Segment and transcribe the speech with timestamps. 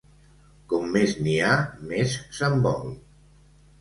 [0.71, 1.53] Com més n'hi ha,
[1.91, 2.91] més se'n vol.